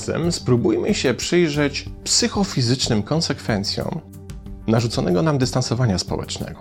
[0.00, 4.00] razem spróbujmy się przyjrzeć psychofizycznym konsekwencjom
[4.66, 6.60] narzuconego nam dystansowania społecznego.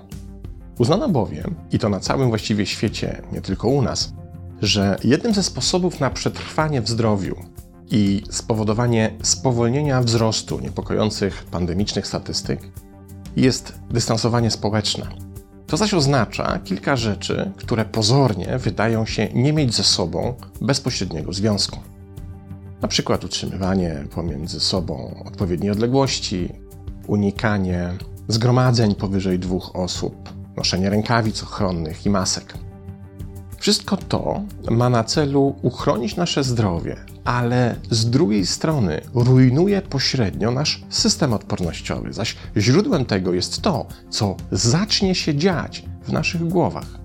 [0.79, 4.13] Uznano bowiem, i to na całym właściwie świecie, nie tylko u nas,
[4.61, 7.35] że jednym ze sposobów na przetrwanie w zdrowiu
[7.91, 12.59] i spowodowanie spowolnienia wzrostu niepokojących pandemicznych statystyk
[13.35, 15.07] jest dystansowanie społeczne.
[15.67, 21.79] To zaś oznacza kilka rzeczy, które pozornie wydają się nie mieć ze sobą bezpośredniego związku.
[22.81, 26.49] Na przykład utrzymywanie pomiędzy sobą odpowiedniej odległości,
[27.07, 27.93] unikanie
[28.27, 32.53] zgromadzeń powyżej dwóch osób, noszenie rękawic ochronnych i masek.
[33.57, 40.83] Wszystko to ma na celu uchronić nasze zdrowie, ale z drugiej strony rujnuje pośrednio nasz
[40.89, 46.98] system odpornościowy, zaś źródłem tego jest to, co zacznie się dziać w naszych głowach.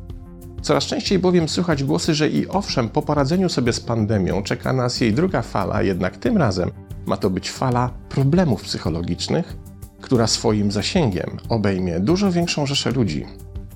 [0.65, 5.01] Coraz częściej bowiem słychać głosy, że i owszem, po poradzeniu sobie z pandemią czeka nas
[5.01, 6.71] jej druga fala, jednak tym razem
[7.07, 9.57] ma to być fala problemów psychologicznych,
[10.01, 13.27] która swoim zasięgiem obejmie dużo większą rzeszę ludzi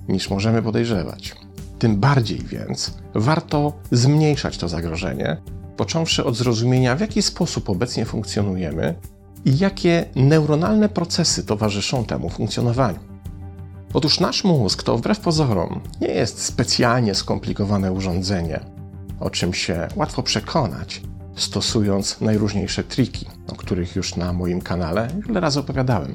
[0.09, 1.37] niż możemy podejrzewać.
[1.79, 5.37] Tym bardziej więc warto zmniejszać to zagrożenie,
[5.77, 8.95] począwszy od zrozumienia, w jaki sposób obecnie funkcjonujemy
[9.45, 13.08] i jakie neuronalne procesy towarzyszą temu funkcjonowaniu.
[13.99, 18.61] Otóż nasz mózg to wbrew pozorom nie jest specjalnie skomplikowane urządzenie,
[19.21, 21.03] o czym się łatwo przekonać,
[21.37, 26.15] stosując najróżniejsze triki, o których już na moim kanale wiele razy opowiadałem.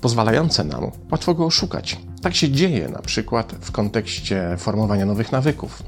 [0.00, 2.00] Pozwalające nam łatwo go oszukać.
[2.22, 5.82] Tak się dzieje na przykład w kontekście formowania nowych nawyków,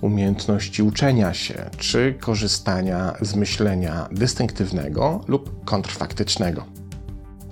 [0.00, 6.64] umiejętności uczenia się czy korzystania z myślenia dystynktywnego lub kontrfaktycznego.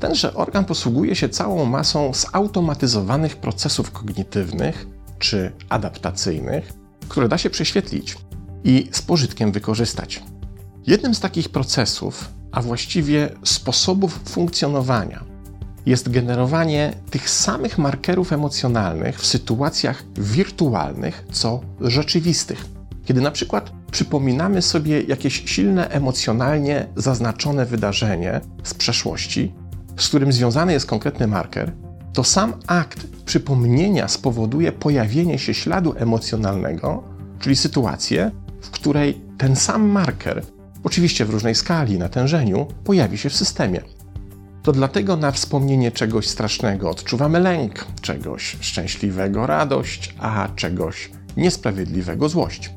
[0.02, 4.86] Tenże organ posługuje się całą masą zautomatyzowanych procesów kognitywnych
[5.18, 6.72] czy adaptacyjnych,
[7.08, 8.16] które da się prześwietlić
[8.64, 10.22] i z pożytkiem wykorzystać.
[10.86, 15.24] Jednym z takich procesów, a właściwie sposobów funkcjonowania,
[15.86, 22.64] jest generowanie tych samych markerów emocjonalnych w sytuacjach wirtualnych, co rzeczywistych.
[23.04, 29.61] Kiedy na przykład przypominamy sobie jakieś silne emocjonalnie zaznaczone wydarzenie z przeszłości,
[29.96, 31.72] z którym związany jest konkretny marker,
[32.12, 37.02] to sam akt przypomnienia spowoduje pojawienie się śladu emocjonalnego,
[37.38, 38.30] czyli sytuację,
[38.62, 40.42] w której ten sam marker,
[40.84, 43.80] oczywiście w różnej skali, natężeniu, pojawi się w systemie.
[44.62, 52.70] To dlatego na wspomnienie czegoś strasznego odczuwamy lęk, czegoś szczęśliwego radość, a czegoś niesprawiedliwego złość.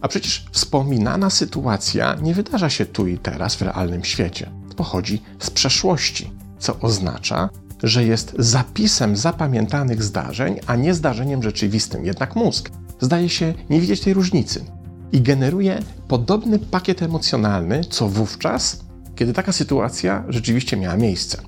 [0.00, 4.50] A przecież wspominana sytuacja nie wydarza się tu i teraz w realnym świecie.
[4.76, 7.48] Pochodzi z przeszłości, co oznacza,
[7.82, 12.04] że jest zapisem zapamiętanych zdarzeń, a nie zdarzeniem rzeczywistym.
[12.04, 12.70] Jednak mózg
[13.00, 14.64] zdaje się nie widzieć tej różnicy
[15.12, 18.84] i generuje podobny pakiet emocjonalny, co wówczas
[19.14, 21.38] kiedy taka sytuacja rzeczywiście miała miejsce.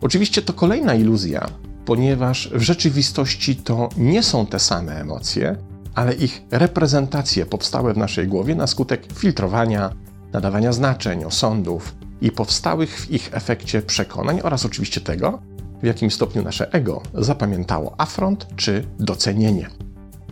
[0.00, 1.48] Oczywiście to kolejna iluzja,
[1.84, 5.56] ponieważ w rzeczywistości to nie są te same emocje,
[5.94, 9.90] ale ich reprezentacje powstałe w naszej głowie na skutek filtrowania,
[10.32, 15.38] nadawania znaczeń, osądów i powstałych w ich efekcie przekonań oraz oczywiście tego,
[15.82, 19.70] w jakim stopniu nasze ego zapamiętało afront czy docenienie.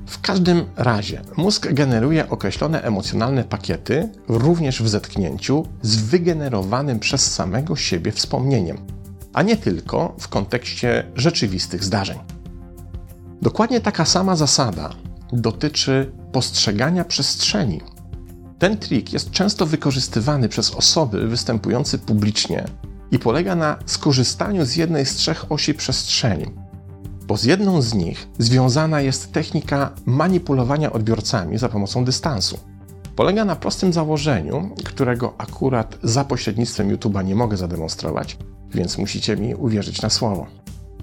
[0.06, 7.76] W każdym razie mózg generuje określone emocjonalne pakiety również w zetknięciu z wygenerowanym przez samego
[7.76, 8.78] siebie wspomnieniem,
[9.32, 12.18] a nie tylko w kontekście rzeczywistych zdarzeń.
[13.42, 14.90] Dokładnie taka sama zasada
[15.32, 17.80] dotyczy postrzegania przestrzeni.
[18.64, 22.64] Ten trik jest często wykorzystywany przez osoby występujące publicznie
[23.10, 26.46] i polega na skorzystaniu z jednej z trzech osi przestrzeni
[27.26, 32.58] bo z jedną z nich związana jest technika manipulowania odbiorcami za pomocą dystansu.
[33.16, 38.38] Polega na prostym założeniu, którego akurat za pośrednictwem YouTube'a nie mogę zademonstrować,
[38.74, 40.46] więc musicie mi uwierzyć na słowo.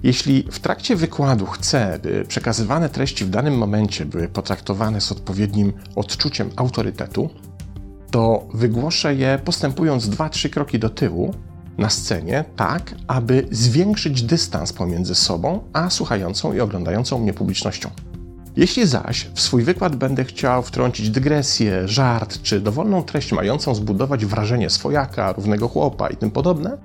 [0.02, 5.72] Jeśli w trakcie wykładu chcę, by przekazywane treści w danym momencie były potraktowane z odpowiednim
[5.96, 7.30] odczuciem autorytetu,
[8.12, 11.34] to wygłoszę je postępując 2-3 kroki do tyłu
[11.78, 17.90] na scenie, tak aby zwiększyć dystans pomiędzy sobą a słuchającą i oglądającą mnie publicznością.
[18.56, 24.26] Jeśli zaś w swój wykład będę chciał wtrącić dygresję, żart czy dowolną treść mającą zbudować
[24.26, 26.78] wrażenie swojaka, równego chłopa i tym podobne,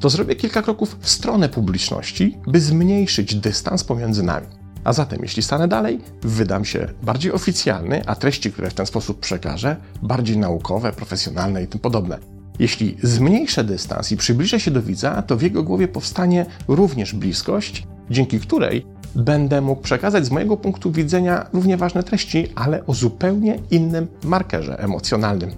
[0.00, 4.59] to zrobię kilka kroków w stronę publiczności, by zmniejszyć dystans pomiędzy nami.
[4.84, 9.20] A zatem, jeśli stanę dalej, wydam się bardziej oficjalny, a treści, które w ten sposób
[9.20, 12.18] przekażę, bardziej naukowe, profesjonalne i tym podobne.
[12.58, 17.86] Jeśli zmniejszę dystans i przybliżę się do widza, to w jego głowie powstanie również bliskość,
[18.10, 23.58] dzięki której będę mógł przekazać z mojego punktu widzenia równie ważne treści, ale o zupełnie
[23.70, 25.50] innym markerze emocjonalnym.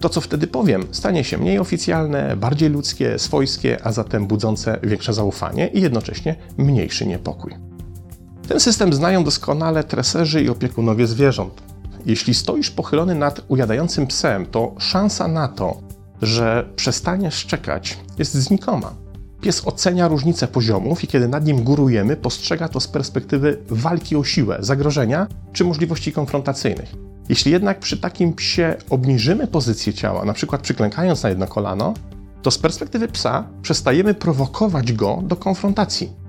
[0.00, 5.14] To, co wtedy powiem, stanie się mniej oficjalne, bardziej ludzkie, swojskie, a zatem budzące większe
[5.14, 7.73] zaufanie i jednocześnie mniejszy niepokój.
[8.48, 11.62] Ten system znają doskonale treserzy i opiekunowie zwierząt.
[12.06, 15.80] Jeśli stoisz pochylony nad ujadającym psem, to szansa na to,
[16.22, 18.94] że przestanie szczekać, jest znikoma.
[19.40, 24.24] Pies ocenia różnicę poziomów i kiedy nad nim górujemy, postrzega to z perspektywy walki o
[24.24, 26.92] siłę, zagrożenia czy możliwości konfrontacyjnych.
[27.28, 31.94] Jeśli jednak przy takim psie obniżymy pozycję ciała, przykład przyklękając na jedno kolano,
[32.42, 36.23] to z perspektywy psa przestajemy prowokować go do konfrontacji.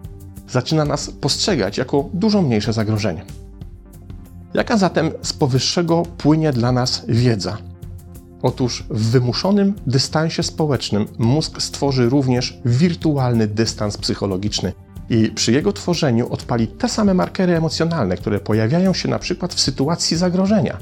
[0.50, 3.25] Zaczyna nas postrzegać jako dużo mniejsze zagrożenie.
[4.53, 7.57] Jaka zatem z powyższego płynie dla nas wiedza?
[8.42, 14.74] Otóż w wymuszonym dystansie społecznym mózg stworzy również wirtualny dystans psychologiczny
[15.09, 19.59] i przy jego tworzeniu odpali te same markery emocjonalne, które pojawiają się na przykład w
[19.59, 20.77] sytuacji zagrożenia,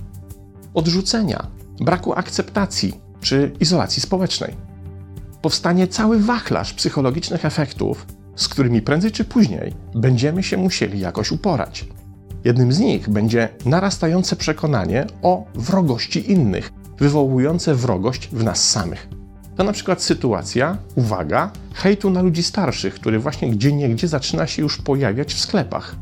[0.74, 1.48] odrzucenia,
[1.80, 4.56] braku akceptacji czy izolacji społecznej.
[5.42, 11.86] Powstanie cały wachlarz psychologicznych efektów, z którymi prędzej czy później będziemy się musieli jakoś uporać.
[12.44, 19.08] Jednym z nich będzie narastające przekonanie o wrogości innych, wywołujące wrogość w nas samych.
[19.56, 24.62] To na przykład sytuacja, uwaga, hejtu na ludzi starszych, który właśnie gdzie niegdzie zaczyna się
[24.62, 25.96] już pojawiać w sklepach.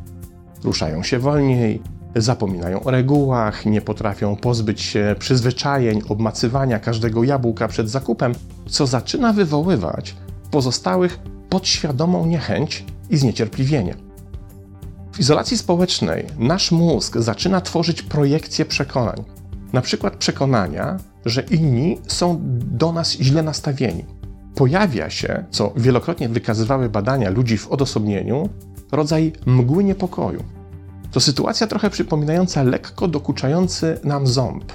[0.63, 1.81] Ruszają się wolniej,
[2.15, 8.33] zapominają o regułach, nie potrafią pozbyć się przyzwyczajeń obmacywania każdego jabłka przed zakupem,
[8.69, 10.15] co zaczyna wywoływać
[10.51, 11.19] pozostałych
[11.51, 13.95] podświadomą niechęć i zniecierpliwienie.
[15.11, 19.23] W izolacji społecznej nasz mózg zaczyna tworzyć projekcje przekonań,
[19.73, 22.39] na przykład przekonania, że inni są
[22.71, 24.05] do nas źle nastawieni.
[24.55, 28.49] Pojawia się, co wielokrotnie wykazywały badania ludzi w odosobnieniu,
[28.91, 30.43] rodzaj mgły niepokoju.
[31.11, 34.73] To sytuacja trochę przypominająca lekko dokuczający nam ząb.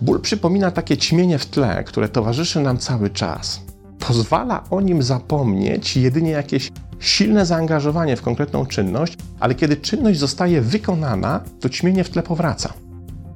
[0.00, 3.60] Ból przypomina takie ćmienie w tle, które towarzyszy nam cały czas.
[4.08, 10.60] Pozwala o nim zapomnieć jedynie jakieś silne zaangażowanie w konkretną czynność, ale kiedy czynność zostaje
[10.60, 12.72] wykonana, to ćmienie w tle powraca.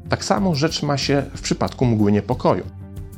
[0.09, 2.65] Tak samo rzecz ma się w przypadku mgły niepokoju.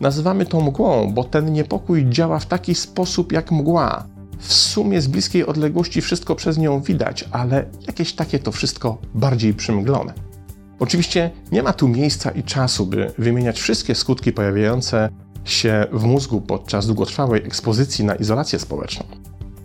[0.01, 4.05] Nazywamy to mgłą, bo ten niepokój działa w taki sposób jak mgła.
[4.39, 9.55] W sumie z bliskiej odległości wszystko przez nią widać, ale jakieś takie to wszystko bardziej
[9.55, 10.13] przymglone.
[10.79, 15.09] Oczywiście nie ma tu miejsca i czasu, by wymieniać wszystkie skutki pojawiające
[15.45, 19.05] się w mózgu podczas długotrwałej ekspozycji na izolację społeczną.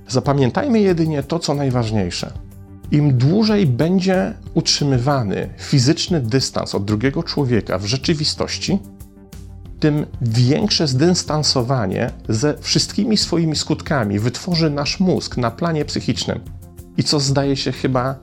[0.08, 2.34] Zapamiętajmy jedynie to, co najważniejsze.
[2.92, 8.80] Im dłużej będzie utrzymywany fizyczny dystans od drugiego człowieka w rzeczywistości,
[9.80, 16.40] tym większe zdystansowanie ze wszystkimi swoimi skutkami wytworzy nasz mózg na planie psychicznym.
[16.98, 18.16] I co zdaje się chyba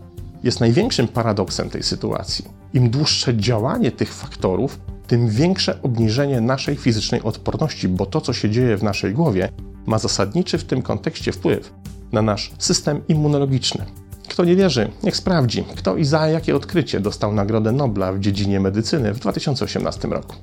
[0.42, 2.44] jest największym paradoksem tej sytuacji.
[2.74, 8.50] Im dłuższe działanie tych faktorów, tym większe obniżenie naszej fizycznej odporności, bo to, co się
[8.50, 9.48] dzieje w naszej głowie,
[9.86, 11.72] ma zasadniczy w tym kontekście wpływ
[12.12, 13.86] na nasz system immunologiczny.
[14.28, 18.60] Kto nie wierzy, niech sprawdzi, kto i za jakie odkrycie dostał Nagrodę Nobla w dziedzinie
[18.60, 20.36] medycyny w 2018 roku.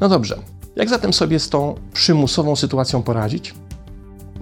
[0.00, 0.38] No dobrze,
[0.76, 3.54] jak zatem sobie z tą przymusową sytuacją poradzić?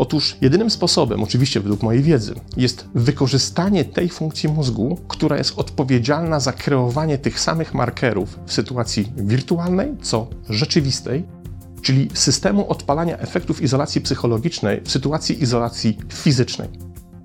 [0.02, 6.41] Otóż jedynym sposobem, oczywiście według mojej wiedzy, jest wykorzystanie tej funkcji mózgu, która jest odpowiedzialna
[6.41, 11.24] za kreowanie tych samych markerów w sytuacji wirtualnej, co rzeczywistej,
[11.82, 16.69] czyli systemu odpalania efektów izolacji psychologicznej w sytuacji izolacji fizycznej.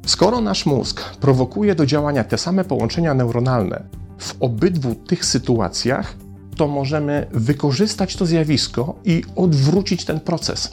[0.05, 3.83] Skoro nasz mózg prowokuje do działania te same połączenia neuronalne
[4.17, 6.15] w obydwu tych sytuacjach,
[6.55, 10.71] to możemy wykorzystać to zjawisko i odwrócić ten proces.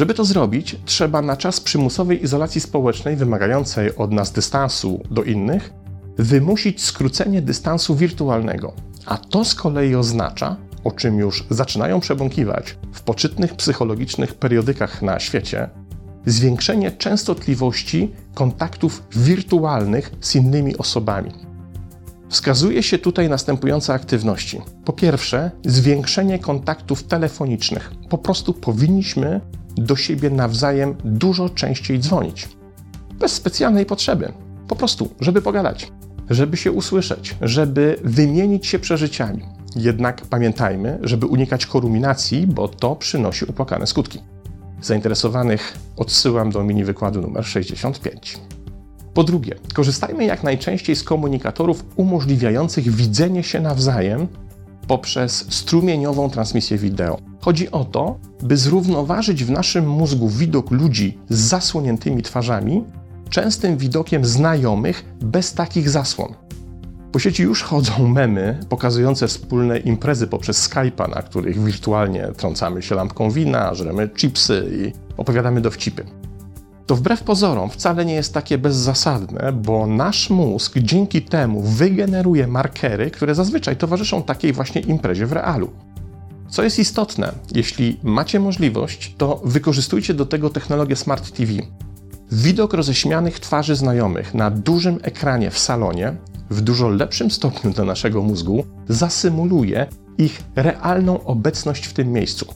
[0.00, 5.72] Żeby to zrobić, trzeba na czas przymusowej izolacji społecznej, wymagającej od nas dystansu do innych,
[6.18, 8.72] wymusić skrócenie dystansu wirtualnego.
[9.06, 15.20] A to z kolei oznacza, o czym już zaczynają przebąkiwać w poczytnych psychologicznych periodykach na
[15.20, 15.68] świecie,
[16.26, 21.49] zwiększenie częstotliwości kontaktów wirtualnych z innymi osobami.
[22.30, 24.60] Wskazuje się tutaj następujące aktywności.
[24.84, 27.92] Po pierwsze, zwiększenie kontaktów telefonicznych.
[28.08, 29.40] Po prostu powinniśmy
[29.76, 32.48] do siebie nawzajem dużo częściej dzwonić.
[33.18, 34.32] Bez specjalnej potrzeby.
[34.68, 35.92] Po prostu, żeby pogadać,
[36.30, 39.42] żeby się usłyszeć, żeby wymienić się przeżyciami.
[39.76, 44.20] Jednak pamiętajmy, żeby unikać koruminacji, bo to przynosi upłakane skutki.
[44.82, 48.38] Zainteresowanych odsyłam do mini wykładu numer 65.
[49.14, 54.28] Po drugie, korzystajmy jak najczęściej z komunikatorów umożliwiających widzenie się nawzajem
[54.86, 57.18] poprzez strumieniową transmisję wideo.
[57.40, 62.84] Chodzi o to, by zrównoważyć w naszym mózgu widok ludzi z zasłoniętymi twarzami
[63.30, 66.34] częstym widokiem znajomych bez takich zasłon.
[67.12, 72.94] Po sieci już chodzą memy pokazujące wspólne imprezy poprzez Skype'a, na których wirtualnie trącamy się
[72.94, 76.19] lampką wina, żremy chipsy i opowiadamy dowcipy.
[76.90, 83.10] To wbrew pozorom wcale nie jest takie bezzasadne, bo nasz mózg dzięki temu wygeneruje markery,
[83.10, 85.70] które zazwyczaj towarzyszą takiej właśnie imprezie w realu.
[86.48, 91.52] Co jest istotne, jeśli macie możliwość, to wykorzystujcie do tego technologię Smart TV.
[92.32, 96.16] Widok roześmianych twarzy znajomych na dużym ekranie w salonie
[96.50, 99.86] w dużo lepszym stopniu dla naszego mózgu zasymuluje
[100.18, 102.46] ich realną obecność w tym miejscu.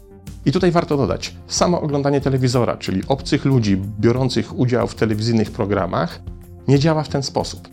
[0.47, 6.21] I tutaj warto dodać, samo oglądanie telewizora, czyli obcych ludzi biorących udział w telewizyjnych programach,
[6.69, 7.69] nie działa w ten sposób.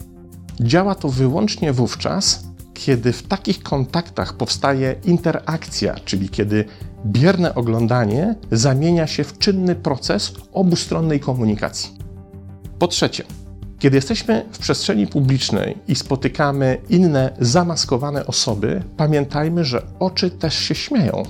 [0.60, 6.66] Działa to wyłącznie wówczas, kiedy w takich kontaktach powstaje interakcja, czyli kiedy
[7.06, 11.92] bierne oglądanie zamienia się w czynny proces obustronnej komunikacji.
[12.80, 13.24] Po trzecie,
[13.80, 20.76] kiedy jesteśmy w przestrzeni publicznej i spotykamy inne zamaskowane osoby, pamiętajmy, że oczy też się
[20.76, 21.24] śmieją.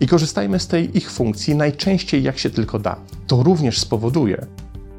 [0.00, 2.96] I korzystajmy z tej ich funkcji najczęściej jak się tylko da.
[3.26, 4.46] To również spowoduje,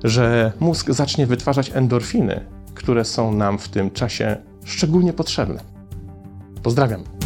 [0.03, 5.59] że mózg zacznie wytwarzać endorfiny, które są nam w tym czasie szczególnie potrzebne.
[6.63, 7.16] Pozdrawiam.